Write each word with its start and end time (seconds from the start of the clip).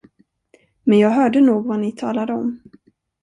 Men 0.83 0.99
jag 0.99 1.09
hörde 1.09 1.41
nog 1.41 1.65
vad 1.65 1.79
ni 1.79 1.91
talade 1.91 2.33
om. 2.33 2.61